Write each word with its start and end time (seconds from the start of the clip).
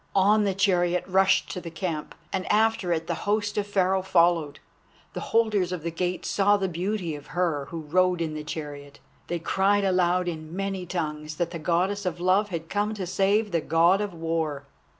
On 0.15 0.45
the 0.45 0.55
chariot 0.55 1.03
rushed 1.05 1.51
to 1.51 1.61
the 1.61 1.69
camp, 1.69 2.15
and 2.33 2.51
after 2.51 2.91
it 2.91 3.05
the 3.05 3.13
host 3.29 3.55
of 3.59 3.67
Pharaoh 3.67 4.01
followed. 4.01 4.57
The 5.13 5.19
holders 5.29 5.71
of 5.71 5.83
the 5.83 5.91
gate 5.91 6.25
saw 6.25 6.57
the 6.57 6.67
beauty 6.67 7.13
of 7.15 7.27
her 7.37 7.65
who 7.65 7.81
rode 7.81 8.19
in 8.19 8.33
the 8.33 8.43
chariot; 8.43 8.97
they 9.27 9.37
cried 9.37 9.83
aloud 9.83 10.27
in 10.27 10.55
many 10.55 10.87
tongues 10.87 11.35
that 11.35 11.51
the 11.51 11.59
Goddess 11.59 12.03
of 12.07 12.19
Love 12.19 12.49
had 12.49 12.67
come 12.67 12.95
to 12.95 13.05
save 13.05 13.51
the 13.51 13.61
God 13.61 14.01
of 14.01 14.11
War. 14.11 14.63